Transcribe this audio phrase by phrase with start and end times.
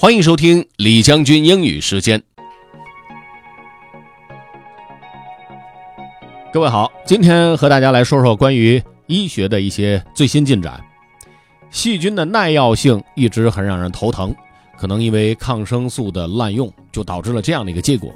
[0.00, 2.22] 欢迎收听李将军英语时间。
[6.50, 10.82] 各位好，今天和大家来说说关于医学的一些最新进展。
[11.70, 14.34] 细菌的耐药性一直很让人头疼，
[14.78, 18.10] 可能因为抗生素的滥用，就导致了这样的一个结果。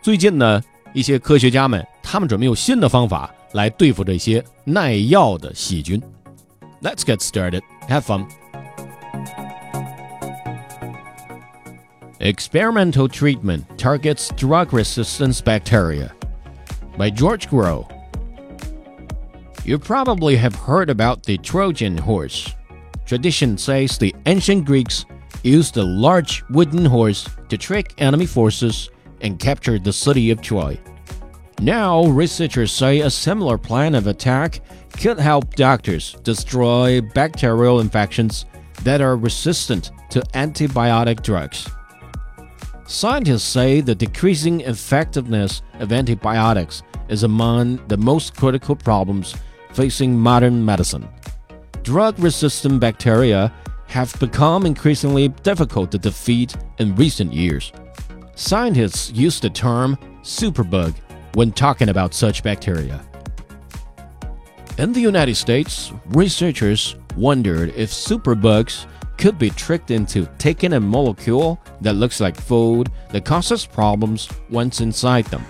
[0.00, 0.62] 最近呢，
[0.94, 6.02] 一些科学家们他们准备用新的方法来对付这些耐药的细菌。
[6.80, 7.60] Let's get started.
[7.90, 8.26] Have fun.
[12.22, 16.14] Experimental Treatment Targets Drug Resistance Bacteria
[16.98, 17.88] by George Grow.
[19.64, 22.54] You probably have heard about the Trojan horse.
[23.06, 25.06] Tradition says the ancient Greeks
[25.42, 28.90] used a large wooden horse to trick enemy forces
[29.22, 30.78] and capture the city of Troy.
[31.62, 34.60] Now, researchers say a similar plan of attack
[34.98, 38.44] could help doctors destroy bacterial infections
[38.82, 41.66] that are resistant to antibiotic drugs.
[42.90, 49.36] Scientists say the decreasing effectiveness of antibiotics is among the most critical problems
[49.72, 51.08] facing modern medicine.
[51.84, 53.52] Drug resistant bacteria
[53.86, 57.70] have become increasingly difficult to defeat in recent years.
[58.34, 60.92] Scientists use the term superbug
[61.34, 63.00] when talking about such bacteria.
[64.78, 68.86] In the United States, researchers wondered if superbugs
[69.20, 74.80] could be tricked into taking a molecule that looks like food that causes problems once
[74.80, 75.44] inside them.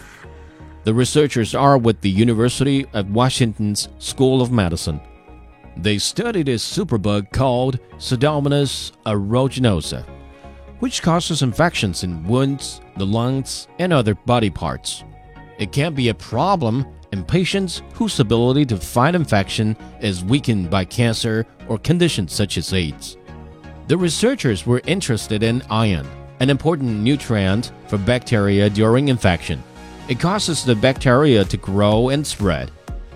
[0.83, 5.01] The researchers are with the University of Washington's School of Medicine.
[5.77, 10.05] They studied a superbug called Pseudomonas aeruginosa,
[10.81, 15.05] which causes infections in wounds, the lungs, and other body parts.
[15.61, 20.85] It can be a problem in patients whose ability to fight infection is weakened by
[20.85, 23.17] cancer or conditions such as AIDS.
[23.91, 26.07] The researchers were interested in iron,
[26.39, 29.61] an important nutrient for bacteria during infection.
[30.09, 32.71] It causes the bacteria to grow and spread.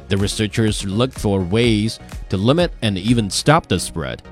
[0.09, 4.25] The researchers looked for ways to limit and even stop the spread.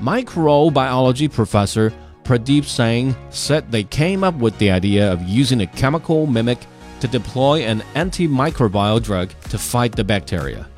[0.00, 1.92] Microbiology professor
[2.24, 6.58] Pradeep Singh said they came up with the idea of using a chemical mimic
[6.98, 10.68] to deploy an antimicrobial drug to fight the bacteria.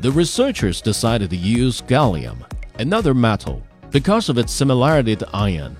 [0.00, 2.44] The researchers decided to use gallium,
[2.78, 3.65] another metal
[3.96, 5.74] because of its similarity to iron.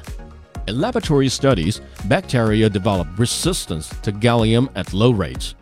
[0.68, 5.54] In laboratory studies, bacteria develop resistance to gallium at low rates.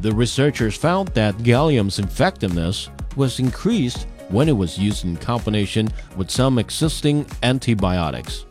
[0.00, 6.30] The researchers found that gallium's effectiveness was increased when it was used in combination with
[6.30, 8.44] some existing antibiotics.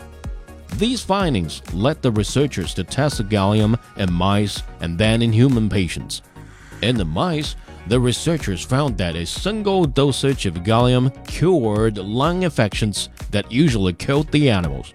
[0.78, 6.24] These findings led the researchers to test gallium in mice and then in human patients.
[6.82, 7.56] In the mice,
[7.88, 14.28] the researchers found that a single dosage of gallium cured lung infections that usually killed
[14.32, 14.94] the animals.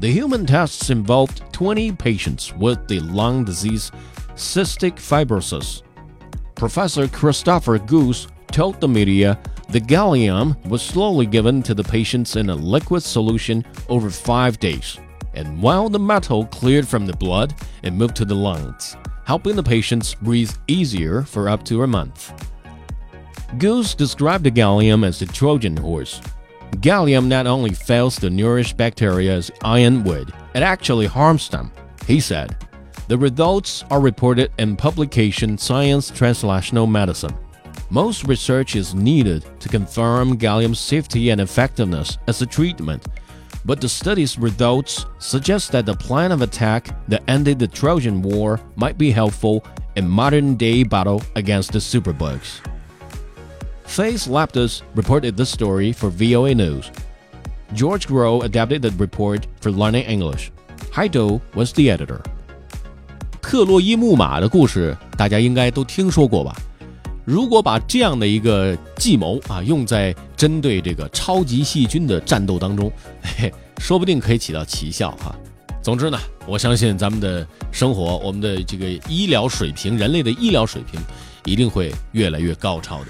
[0.00, 3.92] The human tests involved 20 patients with the lung disease
[4.34, 5.82] cystic fibrosis.
[6.54, 9.38] Professor Christopher Goss told the media
[9.68, 14.98] the gallium was slowly given to the patients in a liquid solution over five days,
[15.34, 17.54] and while the metal cleared from the blood,
[17.84, 18.96] it moved to the lungs
[19.30, 22.34] helping the patients breathe easier for up to a month.
[23.58, 26.20] Goss described the gallium as the Trojan horse.
[26.78, 31.70] Gallium not only fails to nourish bacteria as iron would, it actually harms them,
[32.08, 32.56] he said.
[33.06, 37.36] The results are reported in publication Science Translational Medicine.
[37.88, 43.06] Most research is needed to confirm gallium's safety and effectiveness as a treatment
[43.64, 48.60] but the study's results suggest that the plan of attack that ended the Trojan War
[48.76, 49.64] might be helpful
[49.96, 52.60] in modern-day battle against the superbugs.
[53.84, 56.90] Faith Lapidus reported this story for VOA News.
[57.74, 60.52] George Grow adapted the report for Learning English.
[60.92, 62.22] Hai Do was the editor.
[63.42, 66.54] 特洛伊木马的故事大家应该都听说过吧？
[67.30, 72.90] 如果把这样的一个计谋啊用在针对这个超级细菌的战斗当中，
[73.38, 75.32] 嘿，说不定可以起到奇效哈。
[75.80, 81.00] 总之呢，我相信咱们的生活，我们的这个医疗水平，人类的医疗水平
[81.44, 83.06] 一定会越来越高超的。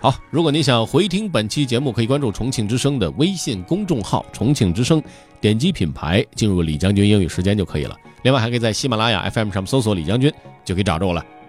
[0.00, 5.02] 好，如果您想回听本期节目，可以关注重庆之声的微信公众号“重庆之声”，
[5.42, 7.96] 点击品牌进入李将军英语时间就可以了。
[8.22, 10.32] 另外，还可以在喜马拉雅 FM 上搜索李将军，
[10.64, 11.26] 就可以找着我了。